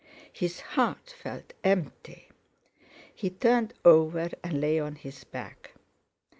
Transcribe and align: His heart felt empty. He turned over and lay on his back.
His 0.33 0.61
heart 0.61 1.11
felt 1.11 1.53
empty. 1.63 2.27
He 3.13 3.29
turned 3.29 3.75
over 3.85 4.31
and 4.43 4.59
lay 4.59 4.79
on 4.79 4.95
his 4.95 5.23
back. 5.23 5.73